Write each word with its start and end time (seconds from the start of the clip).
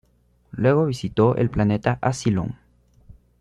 Luego 0.49 0.87
visitó 0.87 1.35
el 1.35 1.51
planeta 1.51 1.99
Asylum. 2.01 2.53